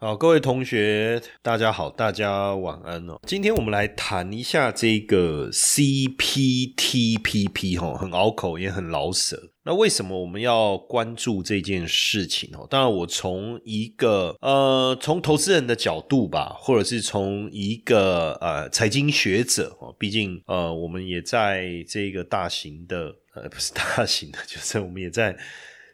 [0.00, 3.18] 好，各位同学，大家好，大家晚安哦。
[3.26, 7.00] 今天我们来谈一下这个 CPTPP
[7.80, 9.50] 哈，很拗口，也很老舍。
[9.64, 12.64] 那为什么我们要关注这件事情哦？
[12.70, 25.36] 当然，我从一个呃，从投资人的角度吧，或者是从一个呃财经学者哦，毕竟呃，我们也在这个大型的呃，不是大型的，就是我们也在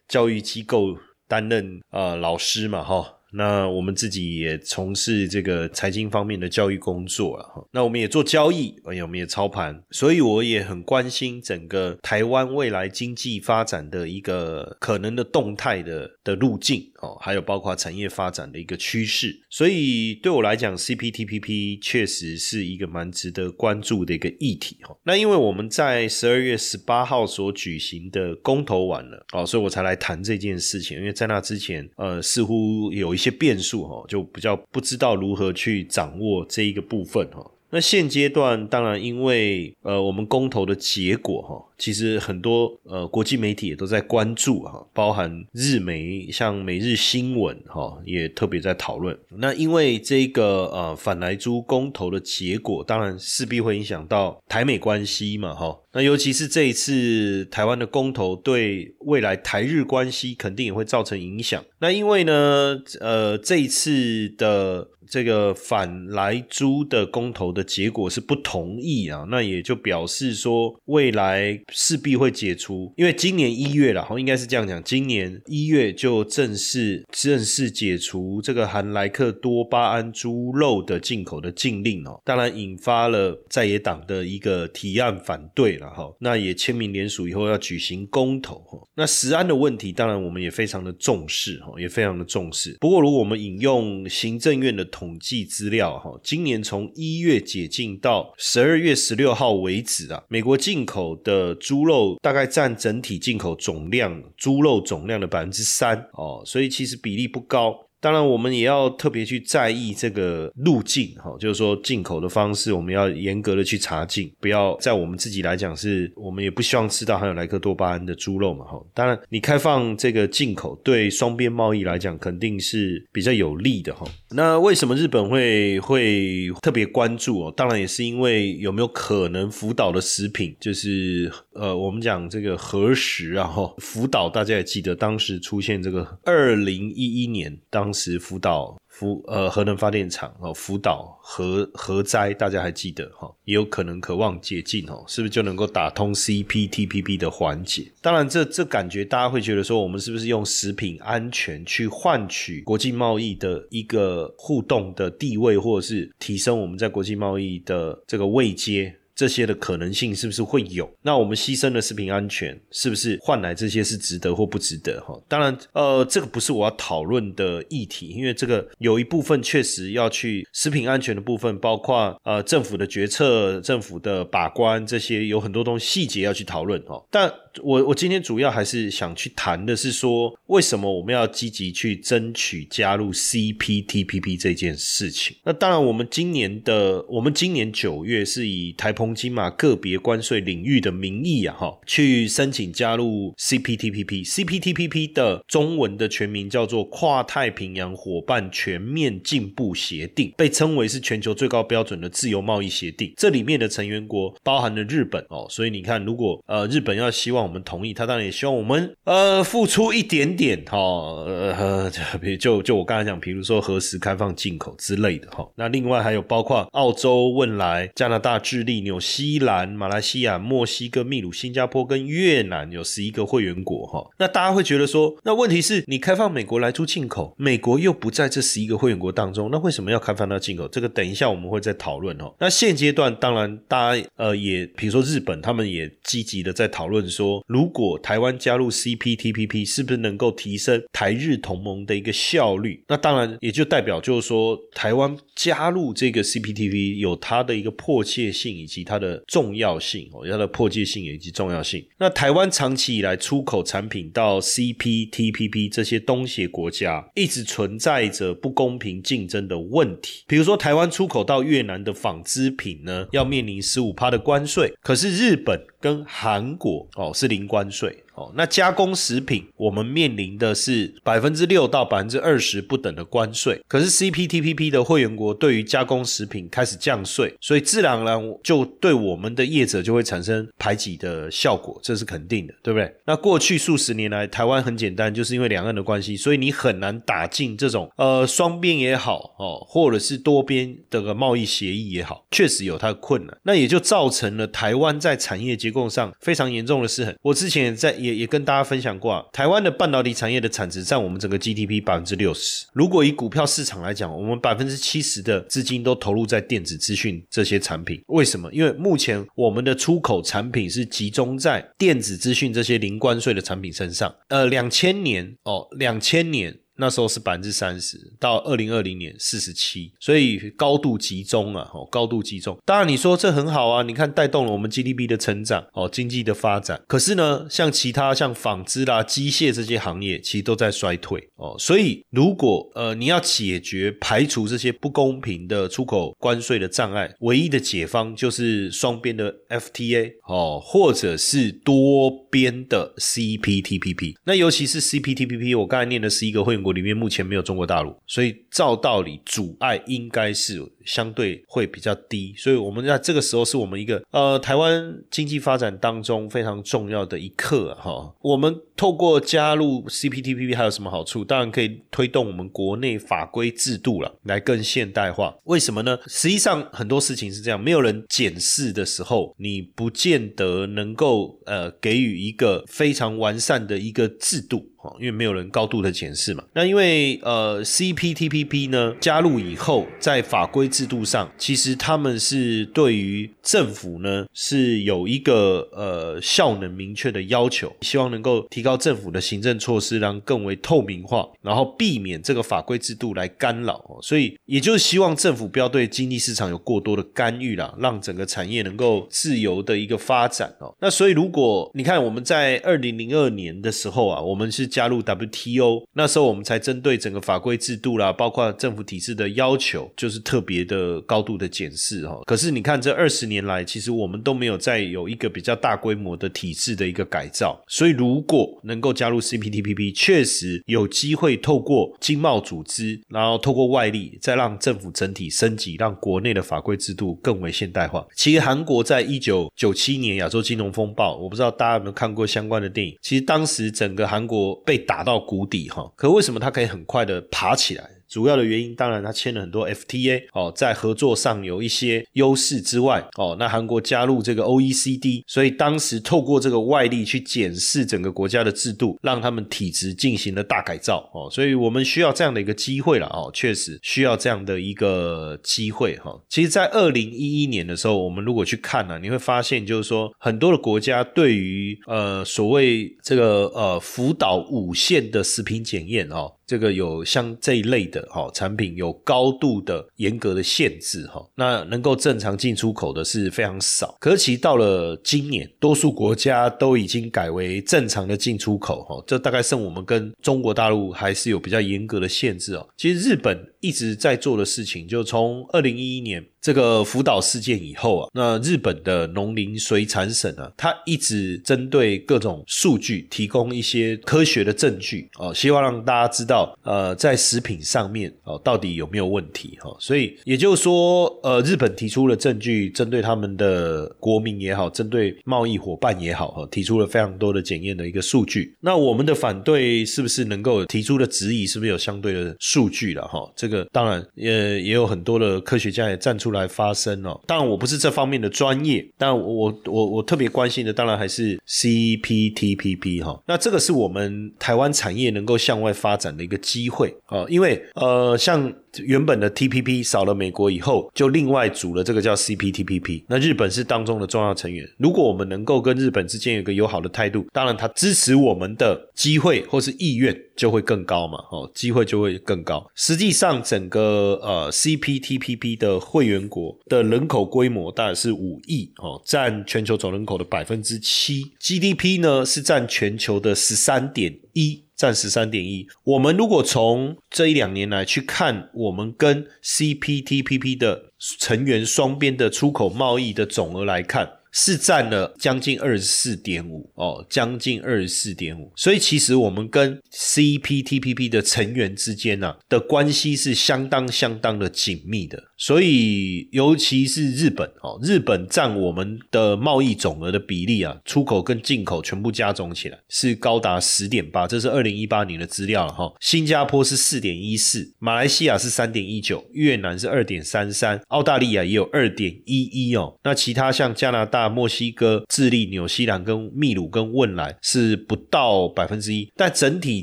[0.07, 0.95] 教育机构
[1.27, 3.11] 担任呃老师嘛，哈。
[3.37, 7.65] 那我们自己也从事这个财经方面的教育工作了哈。
[7.73, 19.37] 那我们也做交易，哎我们也操盘，所以我也很关心整个台湾未来经济发展的一个可能的动态的的路径哦，还有包括产业发展的一个趋势。
[19.51, 24.97] 所以对我来讲，CPTPP 确实是一个蛮值得关注的一个议题哈。
[25.03, 30.97] 那因为我们在十二月十八号所举行的公投完了哦，所以我才来谈这件事情。
[30.97, 33.25] 因为在那之前，呃，似乎有一些。
[33.25, 37.43] 些变数哈，就比较不知道如何去掌握这一个部分哈。
[37.75, 41.61] 那现阶段当然因为呃我们公投的结果哈。
[41.77, 49.19] 其实很多呃国际媒体也都在关注哈，包含日媒像每日新闻哈，也特别在讨论。
[49.39, 55.77] 那因为这个呃反莱猪公投的结果，当然势必会影响到台美关系嘛哈。
[55.93, 61.63] 那尤其是这一次台湾的公投，对未来台日关系肯定也会造成影响。
[61.81, 71.61] 那因为呢呃这一次的这个反莱猪的公投的结果是不同意啊，那也就表示说未来。
[71.71, 92.77] 势必会解除，因为今年一月了，哈，应该是这样讲，今年一月就正式正式解除这个含莱克多巴胺猪肉的进口的禁令哦，当然引发了在野党的一个提案反对了哈，那也签名联署以后要举行公投哈，那食安的问题当然我们也非常的重视哈，也非常的重视。
[92.81, 107.75] 不过如果我们引用行政院的统计资料哈，今年从一月解禁到十二月十六号为止啊，美国进口的猪肉大概占整体进口总量猪肉总量的百分之三哦，所以其实比例不高。
[108.05, 118.79] 当然，我们也要特别去在意这个路径，哈，就是说进口的方式，我们要严格的去查禁，不要在我们自己来讲，是我们也不希望吃到含有莱克多巴胺的猪肉嘛，哈。
[118.93, 124.07] 当然，你开放这个进口，对双边贸易来讲，肯定是比较有利的，哈。
[124.33, 127.55] 那为什么日本会会特别关注哦？
[127.57, 137.94] 当然也是因为有没有可能福岛的食品，就是呃，我们讲这个核食啊，哈，福岛大家也记得，当时出现这个二零一一年当。
[137.95, 143.33] 时福岛福呃核能发电厂哦，福岛核核灾，大家还记得哈？
[143.45, 147.91] 也有可能渴望解禁哦，是不是就能够打通 CPTPP 的环节？
[148.03, 158.95] 当然，这这感觉大家会觉得说，我们是不是用食品安全去换取国际贸易的一个互动的地位，或者是提升我们在国际贸易的这个位阶？
[159.15, 160.91] 这些的可能性是不是会有？
[161.03, 165.01] 那我们牺牲了食品安全，是不是换来这些是值得或不值得？
[165.01, 177.01] 哈，当然，呃，这个不是我要讨论的议题，因为这个有一部分确实要去食品安全的部分，包括呃政府的决策、政府的把关这些，有很多东西细节要去讨论哈。
[177.11, 177.33] 但
[177.63, 185.37] 我我今天主要还是想去谈的是说，为什么我们要积极去争取加入 CPTPP 这件事情？
[185.45, 189.15] 那当然，我们今年的我们今年九月是以台澎。
[189.15, 194.27] 金马个别关税领域的名义啊，哈，去申请加入 CPTPP。
[194.27, 203.15] CPTPP 的中文的全名叫做跨太平洋伙伴全面进步协定，被称为是全球最高标准的自由贸易协定。
[203.17, 211.91] 这里面的成员国包含了日本哦，所以你看，如果呃日本要希望我们同意，他当然也希望我们呃付出一点点哈，呃，
[212.41, 215.49] 就就我刚才讲，比如说何时开放进口之类的哈。
[215.57, 224.05] 那另外还有包括澳洲、汶莱、加拿大、智利、纽西兰、马来西亚、墨西哥、秘鲁、新加坡跟越南有十一个会员国哈。
[224.19, 230.67] 那大家会觉得说，那问题是你开放美国来出进口，美国又不在这十一个会员国当中，那为什么要开放到进口？
[230.69, 232.33] 这个等一下我们会再讨论哦。
[232.39, 242.83] 那现阶段当然大家呃也，比如说日本，他们也积极的在讨论说，如果台湾加入 CPTPP，是不是能够提升台日同盟的一个效率？
[242.89, 251.85] 那当然也就代表就是说，台湾加入这个 CPTPP 有它的一个迫切性以及它的重要性哦，它的迫切性以及重要性。
[251.99, 260.25] 那台湾长期以来出口产品到 CPTPP 这些东协国家，一直存在着不公平竞争的问题。
[260.27, 268.04] 比如说，台湾出口到越南的纺织品呢，要面临十五趴的关税，可是日本跟韩国哦是是零关税。
[268.15, 282.95] 哦，那加工食品我们面临的是百分之六到百分之二十不等的关税，可是 CPTPP 的会员国对于加工食品开始降税，所以自然而然就对我们的业者就会产生排挤的效果，这是肯定的，对不对？
[283.05, 297.13] 那过去数十年来，台湾很简单，就是因为两岸的关系，所以你很难打进这种呃双边也好哦，或者是多边的个贸易协议也好，确实有它的困难，那也就造成了台湾在产业结构上非常严重的失衡。
[297.21, 298.04] 我之前在。
[298.05, 302.67] 也也跟大家分享过啊，台湾的半导体产业的产值占我们整个 GDP 百分之六十。
[302.73, 308.03] 如果以股票市场来讲，我们百分之七十的资金都投入在电子资讯这些产品。
[308.09, 308.53] 为什么？
[308.53, 314.15] 因为目前我们的出口产品是集中在电子资讯这些零关税的产品身上。
[314.29, 316.59] 呃，两千年哦，两千年。
[316.77, 322.59] 那时候是百分之三十，到二零二零年四十七，所以高度集中啊，哦，高度集中。
[322.65, 326.83] 当然你说这很好啊，你看带动了我们 GDP 的成长，哦，经济的发展。
[326.89, 331.55] 可是呢，像其他像纺织啦、机械这些行业，其实都在衰退哦。
[331.59, 344.17] 所以如果呃你要解决排除这些不公平的出口关税的障碍，唯一的解方就是双边的 FTA 哦，或者是多边的 CPTPP。
[344.25, 346.64] 那尤其是 CPTPP，我刚才念的是一个会。
[346.65, 358.13] 国里面目前没有中国大陆，所以照道理阻碍应该是相对会比较低，所以我们在这个时候是我们一个呃台湾经济发展当中非常重要的一课哈。
[358.21, 361.23] 我们透过加入 CPTPP 还有什么好处？
[361.25, 365.37] 当然可以推动我们国内法规制度了，来更现代化。
[365.45, 365.99] 为什么呢？
[366.07, 374.71] 实际上很多事情是这样，没有人检视的时候，你不见得能够呃给予一个非常完善的一个制度。
[374.99, 400.75] 因为没有人高度的检视嘛，那因为呃 CPTPP 呢加入以后，在法规制度上，其实他们是对于政府呢是有一个呃效能明确的要求，希望能够提高政府的行政措施，让更为透明化，然后避免这个法规制度来干扰，所以也就是希望政府不要对经济市场有过多的干预啦，让整个产业能够自由的一个发展哦。
[400.81, 404.69] 那所以如果你看我们在二零零二年的时候啊，我们是。
[404.75, 412.21] 加入 WTO 那时候，我们才针对整个法规制度啦，包括政府体制的要求，就是特别的高度的检视哈。
[412.27, 417.63] 可是你看，这二十年来，其实我们都没有再有一个比较大规模的体制的一个改造。
[417.69, 428.05] 所以，如果能够加入 CPTPP，确实有机会透过经贸组织，然后透过外力，再让政府整体升级，让国内的法规制度更为现代化。
[428.17, 432.97] 其实，韩国在一九九七年亚洲金融风暴，我不知道大家有没有看过相关的电影。
[433.01, 434.64] 其实当时整个韩国。
[434.65, 437.89] 被打到谷底哈，可为什么他可以很快的爬起来？
[438.15, 456.17] 主要的原因，当然他签了很多 FTA 哦，在合作上有一些优势之外哦，那韩国加入这个 OECD，所以当时透过这个外力去检视整个国家的制度，让他们体制进行了大改造哦，所以我们需要这样的一个机会了哦，确实需要这样的一个机会哈。
[456.29, 466.33] 其实，在二零一一年的时候，我们如果去看呢，你会发现就是说，很多的国家对于呃所谓这个呃福岛五线的食品检验哦。
[466.47, 473.97] 这个有像这一类的哈产品有高度的严格的限制哈，那能够正常进出口的是非常少。
[474.01, 482.69] 可其到了今年，多数国家都已经改为正常的进出口哈，这大概剩我们跟中国大陆还是有比较严格的限制哦。
[482.77, 486.25] 其实日本一直在做的事情，就从二零一一年。
[486.45, 496.34] 这个福岛事件以后啊，那日本的农林水产省啊，他一直针对各种数据提供一些科学的证据哦，希望让大家知道。
[496.35, 499.75] 道，呃，在食品上面哦，到底有没有问题哈？
[499.79, 508.57] 所以也就是说，呃，日本提出了证据，针对他们的国民也好，针对贸易伙伴也好，哈，提出了非常多的检验的一个数据。
[508.61, 513.31] 那我们的反对是不是能够提出的质疑，是不是有相对的数据了哈？
[513.37, 517.21] 这个当然，也也有很多的科学家也站出来发声哦。
[517.27, 523.23] 当然，我不是这方面的专业，但我我我特别关心的，当然还是 CPTPP 哈。
[523.27, 528.53] 那这个是我们台湾产业能够向外发展的一个机会啊，因为呃，像。
[528.83, 533.05] 原本的 TPP 少了美国以后，就另外组了这个叫 CPTPP。
[533.07, 534.69] 那日本是当中的重要成员。
[534.79, 542.69] 如果我们能够跟日本之间有一个友好的态度，当然他支持我们的机会或是意愿就会更高嘛，哦，机会就会更高。
[542.75, 554.65] 实际上，整个呃 CPTPP 的会员国的人口规模大概是五亿，哦，占全球总人口的百分之七，GDP 呢是占全球的十三点一。
[554.85, 555.67] 占十三点一。
[555.85, 564.19] 我们如果从这一两年来去看，我们跟 CPTPP 的成员双边的出口贸易的总额来看。
[564.37, 585.93] 是占了将近二十四点五哦，将近二十四点五，所以其实我们跟 CPTPP 的成员之间呢的关系是相当相当的紧密的，所以尤其是日本哦，日本占我们的贸易总额的比例啊，出口跟进口全部加总起来是高达十点八，这是二零一八年的资料了哈。
[586.01, 594.24] 新加坡是四点一四，马来西亚是三点一九，越南是二点三三，澳大利亚也有二点一一哦，那其他像加拿大。
[594.29, 599.83] 墨西哥、智利、纽西兰跟秘鲁跟汶莱是不到百分之一，但整体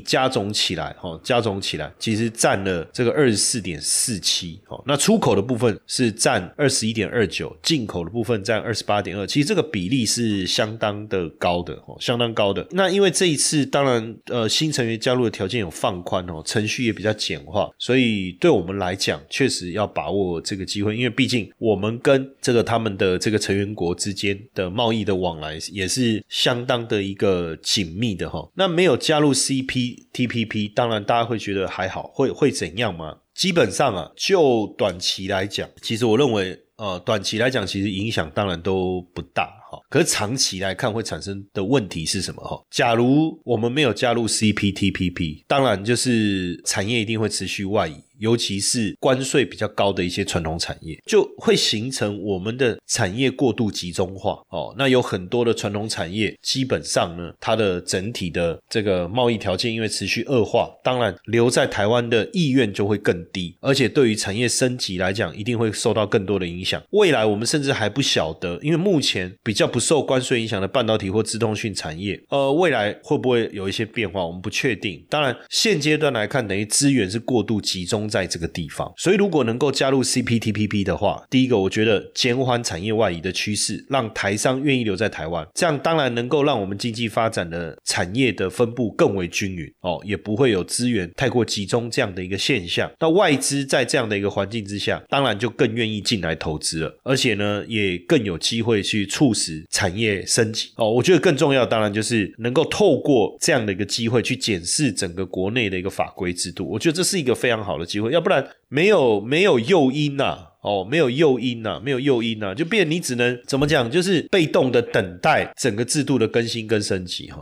[0.00, 12.66] 加总起来，哈，加总起来其实占了这个二十四点四七，哦，那出口的部分是占二十一点二九，进口的部分占二十八点二，其实这个比例是相当的高的，哦，相当高的。
[12.70, 24.31] 那因为这一次，当然，呃，新成员加入的条件有放宽哦，程序也比较简化，所以对我们来讲，确实要把握这个机会，因为毕竟我们跟这个他们的这个成员国之间。
[24.54, 33.18] 的贸易的往来也是相当的一个紧密的哈，那没有加入 CPTPP，当然大家会觉得还好，会会怎样吗？
[33.34, 39.78] 基本上啊，就短期来讲，其实我认为，呃，短期来讲，其实影响当然都不大哈。
[39.88, 42.62] 可是长期来看，会产生的问题是什么哈？
[42.70, 47.94] 假如我们没有加入 CPTPP，当然就是产业一定会持续外移。
[48.22, 54.72] 尤其是关税比较高的一些传统产业，就会形成我们的产业过度集中化哦。
[54.78, 66.80] 那有很多的传统产业，基本上呢，它的整体的这个贸易条件因为持续恶化，当然留在台湾的意愿就会更低，而且对于产业升级来讲，一定会受到更多的影响。
[66.90, 75.04] 未来我们甚至还不晓得，因为目前比较不受关税影响的半导体或自动性产业，呃，未来会不会有一些变化，我们不确定。
[75.10, 78.08] 当然，现阶段来看，等于资源是过度集中。
[78.12, 92.90] 在这个地方，所以如果能够加入 CPTPP 的话，第一个我觉得减缓产业外移的趋势，让台商愿意留在台湾，这样当然能够让我们经济发展的产业的分布更为均匀哦，也不会有资源太过集中这样的一个现象。
[93.00, 100.90] 那外资在这样的一个环境之下，当然就更愿意进来投资了，而且呢，也更有机会去促使产业升级哦。
[100.90, 108.01] 我觉得更重要，当然就是能够透过这样的一个机会去检视整个国内的一个法规制度，我觉得这是一个非常好的机会。
[108.10, 117.40] 要不然没有没有诱因呐，哦，没有诱因呐，没有诱因呐，就变你只能怎么讲，就是被动的等待整个制度的更新跟升级哈。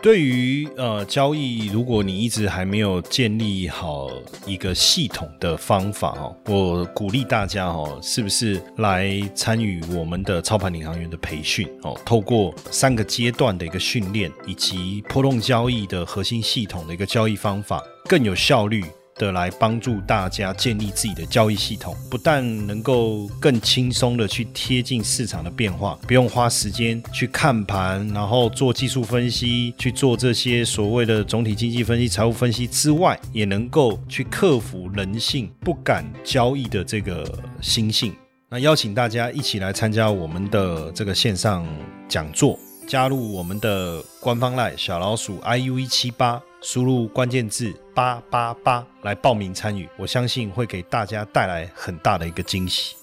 [0.00, 4.08] 对于呃交易，如果你一直还没有建立好
[4.46, 12.00] 一个系统的方法哦，我鼓励大家哦，是不是来参与我们的操盘领航员的培训哦？
[12.04, 18.84] 透过三个阶段的一个训练，以及波动交易的核心系统的一个交易方法，更有效率。
[19.18, 37.26] 的来帮助大家建立自己的交易系统，不但能够更轻松的去贴近市场的变化，不用花时间去看盘，然后做技术分析，去做这些所谓的总体经济分析、财务分析之外，也能够去克服人性不敢交易的这个
[37.60, 38.14] 心性。
[38.48, 41.66] 那邀请大家一起来参加我们的这个线上
[42.08, 46.40] 讲座，加入我们的官方赖小老鼠 iu 一七八。
[46.60, 52.97] 输入关键字八八八来报名参与，我相信会给大家带来很大的一个惊喜。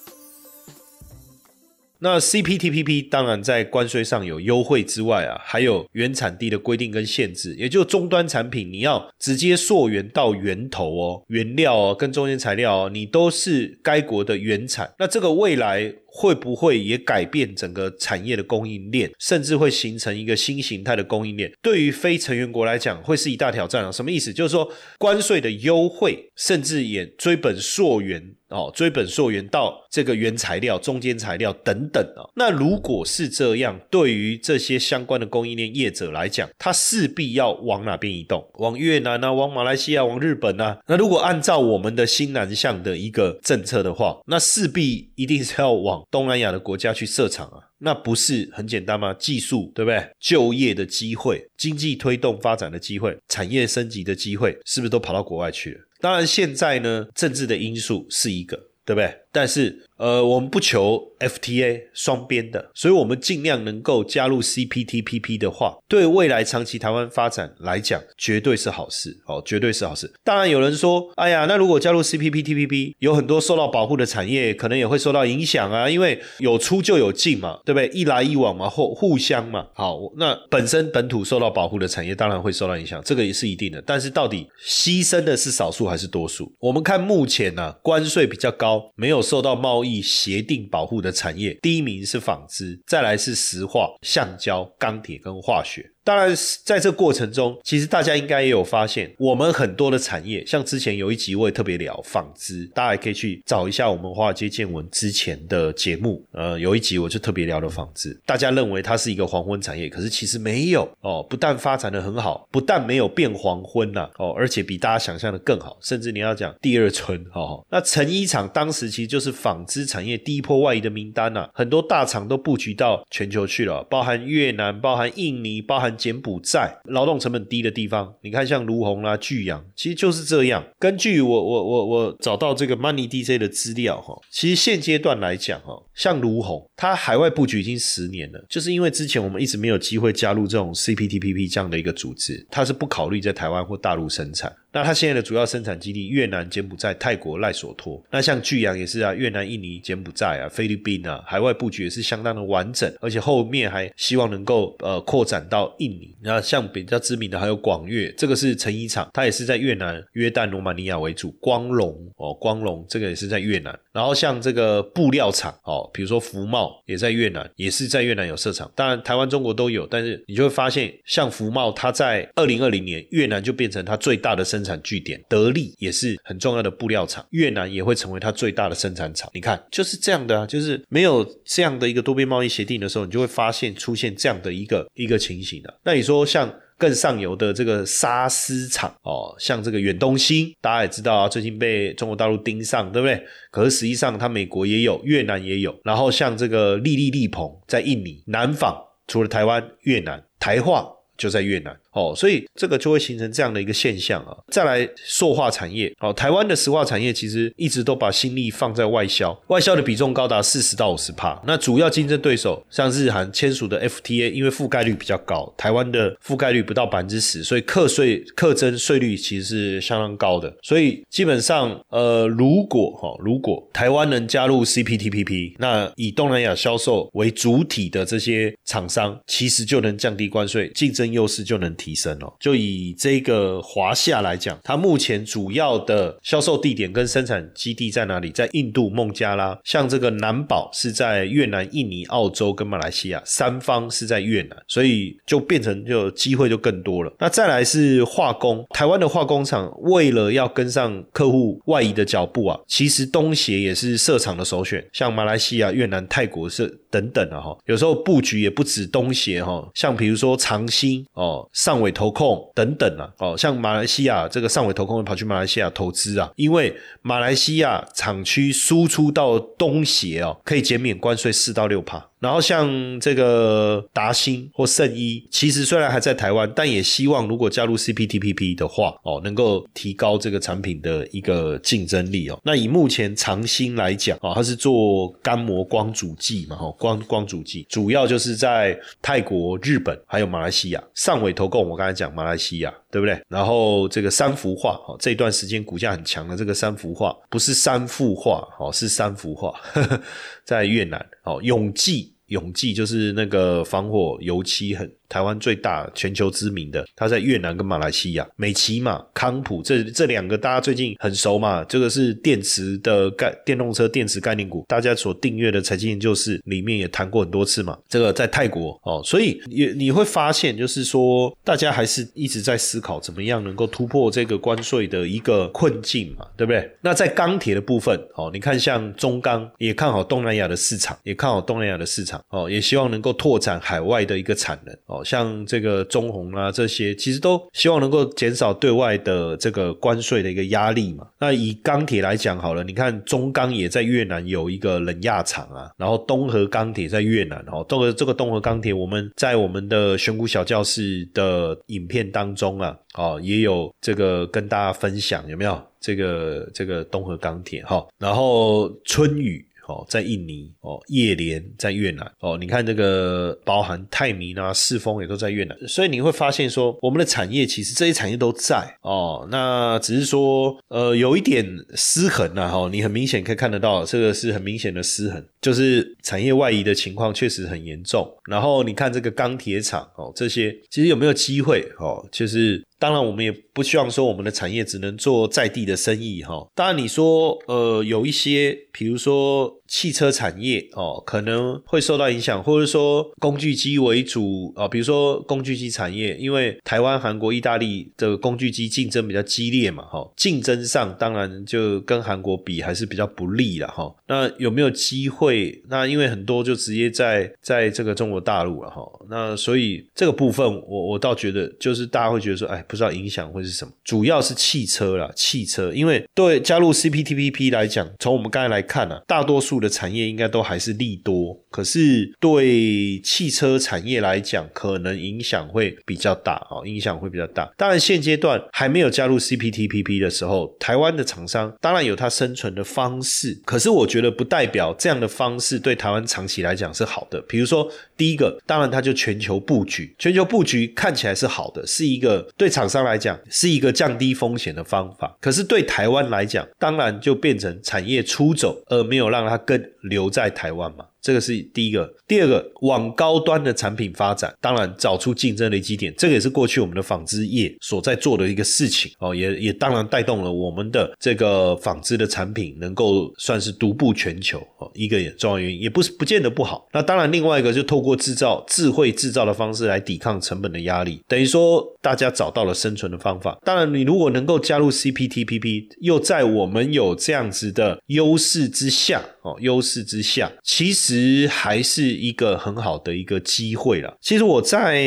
[2.06, 14.94] 那 CPTPP 当然在关税上有优惠之外啊，还有原产地的规定跟限制，也就终端产品你要直接溯源到源头哦，原料哦跟中间材料哦，你都是该国的原产。
[15.00, 15.96] 那这个未来。
[16.18, 21.52] 会不会也改变整个产业的供应链，甚至会形成一个新形态的供应链？
[21.62, 23.92] 对于非成员国来讲，会是一大挑战啊！
[23.92, 24.32] 什么意思？
[24.32, 28.34] 就是说关税的优惠，甚至也追本溯源。
[28.56, 32.24] 哦，追本溯源到这个原材料、中间材料等等啊。
[32.36, 38.50] 那如果是这样，对于这些相关的供应链业者来讲，他势必要往哪边移动？
[38.56, 40.80] 往越南啊，往马来西亚，往日本啊。
[40.88, 47.60] 那如果按照我们的新南向的一个政策的话，那势必一定是要往东南亚的国家去设厂啊。
[47.80, 49.14] 那不是很简单吗？
[49.14, 50.10] 技术对不对？
[50.20, 55.82] 就业的机会、经济推动发展的机会、产业升级的机会，是不是都跑到国外去了？
[56.00, 59.25] 当然，现在呢，政治的因素是一个，对不对？
[59.36, 59.82] 但是。
[59.98, 70.12] 呃，我们不求 FTA 双边的，所以我们尽量能够加入 CPTPP 的话，对未来长期台湾发展来讲，绝对是好事哦，绝对是好事。
[70.22, 77.88] 当然有人说，哎呀，那如果加入 CPTPP，有很多受到保护的产业可能也会受到影响啊，因为有出就有进嘛，对不对？
[77.98, 79.68] 一来一往嘛，互互相嘛。
[79.74, 83.82] 好，那本身本土受到保护的产业当然会受到影响，这个也是一定的。
[83.86, 86.52] 但是到底牺牲的是少数还是多数？
[86.60, 90.06] 我们看目前呢，关税比较高，没有受到贸易。
[90.06, 95.95] 协定保护的产业，第一名是纺织，再来是石化、橡胶、钢铁跟化学。
[96.06, 96.32] 当然，
[96.64, 106.24] 在这过程中，其实大家应该也有发现，我们很多的产业，像之前有一集我也特别聊纺织，大家也可以去找一下我们华尔街见闻之前的节目。
[106.32, 117.66] 呃，有一集我就特别聊了纺织，大家认为它是一个黄昏产业，可是其实没有哦，不但发展的很好，不但没有变黄昏呐，哦，而且比大家想象的更好，甚至你要讲第二春哦。
[117.72, 125.95] 那成衣厂当时其实就是纺织产业第一波外移的名单呐，很多大厂都布局到全球去了，包含越南、包含印尼、包含。
[125.96, 130.64] 柬埔寨劳动成本低的地方，你看像卢红啦、巨阳，其实就是这样。
[130.80, 144.54] 根据我我我我找到这个 Money DJ 的资料哈，其实现阶段来讲哈，像卢红，它海外布局已经十年了，就是因为之前我们一直没有机会加入这种 CPTPP 这样的一个组织，它是不考虑在台湾或大陆生产。
[144.76, 148.04] 那它现在的主要生产基地越南、柬埔寨、泰国、赖索托。
[148.12, 156.14] 那像巨阳也是啊，越南、印尼、柬埔寨啊、菲律宾啊，海外布局也是相当的完整，而且后面还希望能够呃扩展到印尼。
[156.22, 161.32] 那像比较知名的还有广越，这个是成衣厂，它也是在越南、约旦、罗马尼亚为主。
[161.40, 163.80] 光荣哦，光荣这个也是在越南。
[163.94, 168.70] 然后像这个布料厂哦，比如说福茂也在越南，也是在越南有设厂。
[168.76, 179.30] 当然台湾、中国都有，但是你就会发现，像福茂它在二零二零年越南就变成它最大的生产据点，得利也是很重要的布料厂，越南也会成为它最大的生产厂。
[179.34, 185.74] 你看就是这样的啊，就是没有这样的一个多边贸易协定的时候，你就会发现出现这样的一个一个情形的。
[185.86, 186.54] 那你说像？
[186.78, 193.24] 更上游的这个砂丝厂哦，像这个远东新，大家也知道啊，最近被中国大陆盯上，对不对？
[193.50, 195.74] 可是实际上，它美国也有，越南也有。
[195.86, 198.76] 然后像这个利利利鹏在印尼，南纺
[199.08, 200.86] 除了台湾、越南，台化
[201.18, 201.74] 就在越南。
[201.96, 204.36] 哦，所以这个就会形成这样的一个现象啊。
[204.52, 211.42] 再来塑化产业，哦，台湾的石化产业其实一直都把心力放在外销，外销的比重高达四十到五十帕。
[211.48, 220.54] 那主要竞争对手像日韩签署的 FTA，因为覆盖率比较高，台湾的覆盖率不到百分之十，所以课税课征税率其实是相当高的。
[220.62, 231.85] 所以基本上，呃，如果哈，如果台湾能加入 CPTPP，那以东南亚销售为主体的这些厂商，其实就能降低关税，竞争优势就能提。
[231.86, 238.32] 提升哦，就以这个华夏来讲，它目前主要的销售地点跟生产基地在哪里？
[238.32, 247.14] 在印度孟加拉，像这个南宝是在越南、印尼、澳洲跟马来西亚，三方是在越南，所以就变成就机会就更多了。
[247.20, 257.58] 那再来是化工，台湾的化工厂为了要跟上客户外移的脚步啊，其实东协也是设厂的首选，像马来西亚、越南、泰国是等等啊哈。
[257.66, 261.76] 有时候布局也不止东协哈，像比如说长兴哦上。
[261.86, 272.10] 尾投控等等啊，哦，像马来西亚这个上尾投控跑去马来西亚投资啊，因为马来西亚厂区输出到东协哦，可以减免关税四到六帕。
[272.20, 282.40] 然后像这个达兴或圣一，其实虽然还在台湾，但也希望如果加入 CPTPP 的话，哦，能够提高这个产品的一个竞争力哦。
[282.44, 290.84] 那以目前长兴来讲，哦，它是做干膜光阻剂嘛，哈，光光阻剂，主要就是在泰国、日本还有马来西亚。
[290.94, 293.22] 上尾投共，我刚才讲马来西亚，对不对？
[293.28, 299.54] 然后这个三幅画，哦，这段时间股价很强的这个三幅画，不是三幅画，哦，是三幅画，
[300.46, 302.14] 在越南，哦，永济。
[302.28, 304.92] 永济就是那个防火油漆很。
[305.08, 308.28] 台湾最大、全球知名的，它在越南跟马来西亚。
[308.36, 311.64] 美骑马、康普这这两个大家最近很熟嘛？
[311.66, 317.78] 这个是电池的概电动车电池概念股，大家所订阅的财经研究室里面也谈过很多次嘛。
[317.88, 326.70] 这个在泰国哦，所以你你会发现，就是说大家还是一直在思考怎么样能够突破这个关税的一个困境嘛，对不对？
[326.82, 334.95] 那在钢铁的部分哦，你看像中钢也看好东南亚的市场，也看好东南亚的市场哦，也希望能够拓展海外的一个产能哦。
[335.04, 341.08] 像这个中红啊，这些其实都希望能够减少对外的这个关税的一个压力嘛。
[341.20, 359.46] 那以钢铁来讲好了，你看中钢也在越南有一个冷轧厂啊，然后东河钢铁在越南哦，东河这个东河钢铁，我们在我们的选股小教室的影片当中啊，哦也有这个跟大家分享有没有这个这个东河钢铁哈，然后春雨。
[359.68, 378.12] 哦，在印尼哦，叶联在越南哦，你看这个包含泰明啊、四丰也都在越南，所以你会发现说，我们的产业其实这些产业都在哦，那只是说呃有一点失衡呐哈，你很明显可以看得到，这个是很明显的失衡，就是产业外移的情况确实很严重。
[378.28, 382.04] 然后你看这个钢铁厂哦，这些其实有没有机会哦？
[382.12, 386.48] 就是当然我们也不希望说我们的产业只能做在地的生意哈。
[386.56, 389.54] 当然你说呃有一些，比如说。
[389.68, 403.94] 汽车产业哦，可能会受到影响，或者说工具机为主啊，比如说工具机产业，因为台湾、韩国、意大利的工具机竞争比较激烈嘛，哈，竞争上当然就跟韩国比还是比较不利了，哈。
[404.08, 405.62] 那有没有机会？
[405.68, 408.82] 那因为很多就直接在在这个中国大陆了，哈。
[409.10, 413.72] 那所以这个部分，我我倒觉得就是大家会觉得说，哎，不知道影响会是什么。
[413.84, 419.76] 主要是汽车啦，汽车，因为对加入 CPTPP 来讲，从我们刚才来看呢，大多数的。
[419.76, 427.52] 产业应该都还是利多，可是对汽车产业来讲，可能影响会比较大啊，影响会比较大。
[427.58, 437.20] 当然，现阶段还没有加入 CPTPP 的时候，台湾的厂商当然有它生存的方式，可是我觉得不代表这样的方式对台湾长期来讲是好的。
[437.28, 445.18] 比如说，第一个，当然它就全球布局，全球布局看起来是好的，是一个对厂商来讲是一个降低风险的方法。
[445.20, 449.62] 可是对台湾来讲，当然就变成产业出走，而没有让它更。
[449.90, 450.84] 留在台湾嘛？
[451.06, 466.68] 这个是第一个，第二个往高端的产品发展，当然找出竞争的基点，这个也是过去我们的纺织业所在做的一个事情哦，也也当然带动了我们的这个纺织的产品能够算是独步全球哦，一个也重要原因，也不是不见得不好。
[466.74, 473.38] 那当然另外一个就透过制造智慧制造的方式来抵抗成本的压力，等于说大家找到了生存的方法。
[473.44, 481.30] 当然，你如果能够加入 CPTPP，又在我们有这样子的优势之下哦，优势之下，其实。
[481.46, 483.98] 还是一个很好的一个机会了。
[484.02, 484.82] 其实我在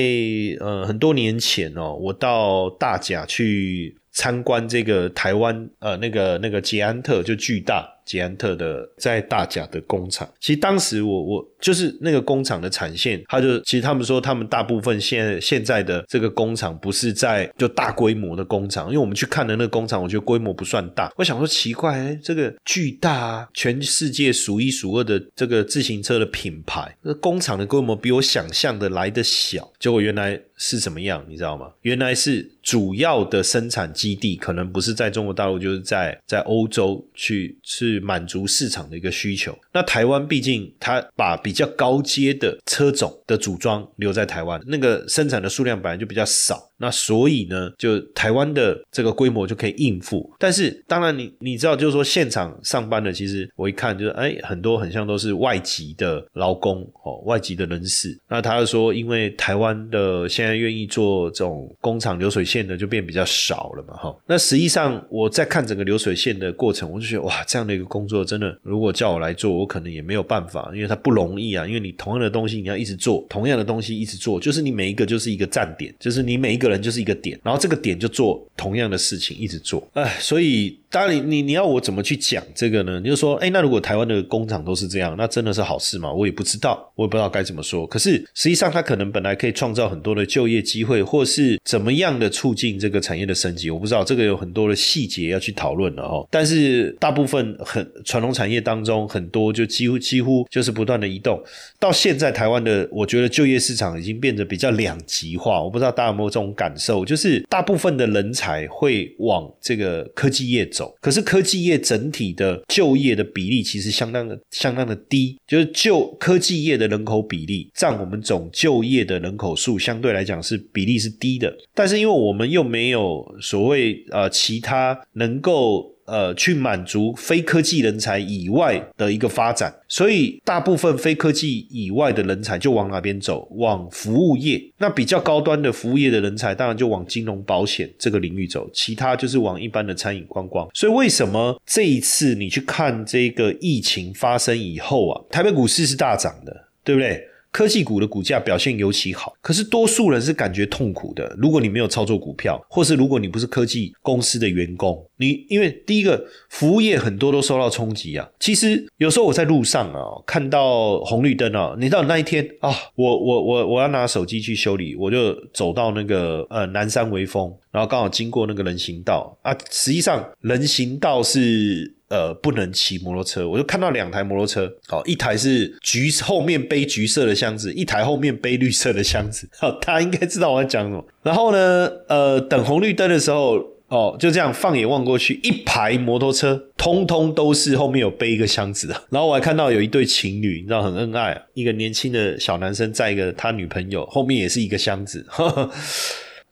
[0.58, 7.86] 呃很多年前哦，我到大甲去参观这个台湾呃那个那个捷安特就巨大。
[8.08, 21.12] 捷安特的在大甲的工厂，其实当时我我就是那个工厂的产线，他就其实他们说他们大部分现现在的这个工厂不是在就大规模的工厂，因为我们去看的那个工厂，我觉得规模不算大。
[21.16, 31.22] 我想说奇怪，哎，这个巨大啊，全世界数一数二的这个自行车的品牌，那工厂的规模比我想象的来的小，结果原来是怎么样？
[31.28, 31.70] 你知道吗？
[31.82, 39.56] 原来是主要的生产基地可能不是在中国大陆，就是在在欧洲去去满足市场的一个需求。
[39.72, 46.68] 那台湾毕竟它把比较高阶的车种的组装留在台湾，那个生产的数量本来就比较少。
[46.80, 50.32] 那所以呢，就台湾的这个规模就可以应付。
[50.38, 58.16] 但是当然，你你知道，就是说现场上班的，其实我一看就是，哎，很多很像都是外籍的劳工哦，外籍的人士。
[58.28, 64.16] 那他就说，因为台湾的现在愿意做这种工厂流水线的，就变比较少了嘛，哈。
[64.24, 71.66] 那实际上我在看整个流水线的过程，我就觉得哇，这样的一个工作真的，如果叫我来做，我可能也没有办法，因为它不容易啊。
[71.66, 76.68] 因为你同样的东西，你要一直做，同样的东西一直做，就是你每一个就是一个站点，就是你每一个。
[76.68, 82.98] 人就是一个点，然后这个点就做同样的事情，一直做，哎，所以当然，你你你要我怎么去讲这个呢？
[83.00, 86.12] 你就说，哎，那如果台湾的工厂都是这样，那真的是好事吗？
[86.12, 87.86] 我也不知道，我也不知道该怎么说。
[87.86, 96.26] 可是实际上，它可能本来可以创造很多的就业机会，或是怎么样的促进这个产业的升级，我不知道这个有很多的细节要去讨论了哦。
[96.30, 101.38] 但是大部分很传统产业当中，很多就几乎几乎就是不断的移动。
[101.78, 105.62] 到现在，台湾的我觉得就业市场已经变得比较两极化。
[105.62, 110.66] 我不知道大家有没有这种感受，就是大部分的人才会往这个科技业
[111.00, 125.94] 可是科技业整体的就业的比例其实相当的相当的低，就是就科技业的人口比例占我们总就业的人口数相对来讲是比例是低的，但是因为我们又没有所谓呃其他能够。
[126.08, 133.46] 呃，去满足非科技人才以外的一个发展，所以大部分非科技以外的人才就往哪边走？
[133.56, 134.58] 往服务业。
[134.78, 140.66] 那比较高端的服务业的人才，当然就往金融保险这个领域走，其他就是往一般的餐饮观光。
[140.72, 147.22] 所以为什么这一次你去看这个疫情发生以后啊，台北股市是大涨的，对不对？
[147.50, 151.34] 科技股的股价表现尤其好，可是多数人是感觉痛苦的。
[151.38, 158.28] 如果你没有操作股票，或是如果你不是科技公司的员工，你因为第一个服务业很多都受到冲击啊。
[158.38, 171.97] 其实有时候我在路上啊，看到红绿灯啊，你到那一天啊，我我我我要拿手机去修理，我就走到那个呃南山微风，然后刚好经过那个人行道啊，实际上人行道是。
[172.08, 181.04] 呃，不能骑摩托车，我就看到两台摩托车，好，一台是橘后面背橘色的箱子，一台后面背绿色的箱子，好，大家应该知道我在讲什么。
[181.22, 189.02] 然后呢，呃，等红绿灯的时候，哦，就这样放眼望过去，一排摩托车，通通都是后面有背一个箱子的。
[189.10, 195.26] 然后我还看到有一对情侣，你知道很恩爱，一个年轻的小男生载一个他女朋友，后面也是一个箱子。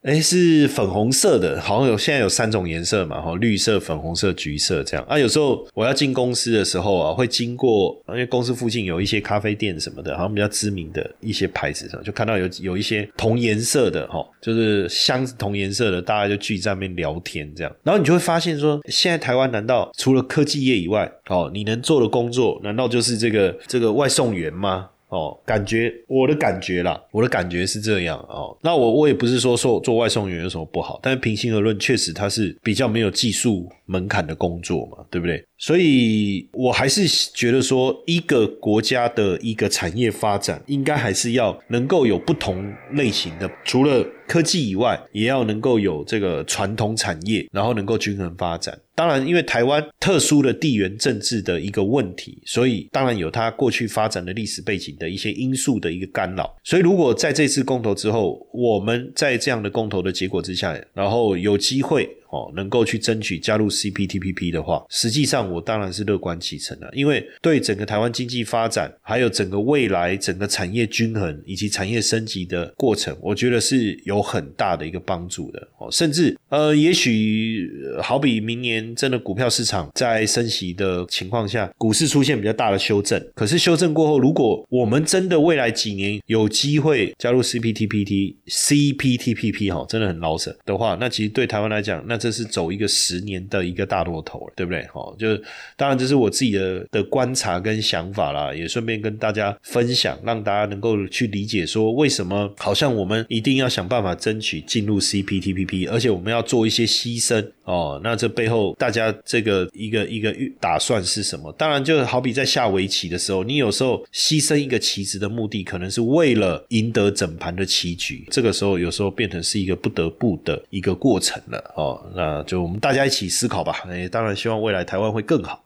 [0.06, 5.18] 哎，是粉红色的，好像有现在有三种颜色嘛，哈，绿色、粉红色、橘色这样啊。
[5.18, 17.76] 有时候我要进公司的时候啊，会经过，因为公司附近有一些咖啡店什么的，好像比较知名的一些牌子上，就看到有有一些同颜色的，哈，就是箱子同颜色的，大家就聚在那边聊天这样。
[17.82, 24.90] 然后你就会发现说，现在台湾难道除了科技业以外，哦，你能做的工作难道就是这个这个外送员吗？
[25.08, 28.56] 哦，感觉我的感觉啦，我的感觉是这样哦。
[28.62, 35.42] 那我我也不是说说做外送员有什么不好，但是平心而论，确实他是比较没有技术门槛的工作嘛，对不对？
[35.58, 48.78] 所以我还是觉得说，一个国家的一个产业发展，应该还是要能够有不同类型的，除了科技以外，也要能够有这个传统产业，然后能够均衡发展。
[48.94, 56.54] 当然，因为台湾特殊的地缘政治的一个问题，所以当然有它过去发展的历史背景的一些因素的一个干扰。
[56.64, 62.08] 所以，如果在这次公投之后，我们在这样的公投的结果之下，然后有机会。
[62.36, 75.68] 哦，能够去争取加入 CPTPP 的话，实际上我当然是乐观其成了，因为对整个台湾经济发展，还有整个未来整个产业均衡以及产业升级的过程，我觉得是有很大的一个帮助的。
[75.78, 77.70] 哦，甚至呃，也许
[78.02, 94.84] 好比明年真的股票市场在升息的情况下，股市出现比较大的修正，可是修正过后，如果我们真的未来几年有机会加入 CPTPP、CPTPP 哈，真的很老舍的话，那其实对台湾来讲，那这这是走一个十年的一个大落头，对不对？
[94.92, 95.40] 好，就
[95.76, 108.00] 当然这是我自己的的观察跟想法啦，也顺便跟大家分享，让大家能够去理解说，为什么好像我们一定要想办法争取进入 CPTPP，而且我们要做一些牺牲哦。
[108.02, 111.52] 那这背后大家这个一个一个预打算是什么？
[111.52, 122.00] 当然就好比在下围棋的时候，你有时候牺牲一个棋子的目的，可能是为了赢得整盘的棋局，这个时候有时候变成是一个不得不的一个过程了哦。
[122.14, 123.84] 那就我们大家一起思考吧。
[123.88, 125.65] 哎，当然希望未来台湾会更好。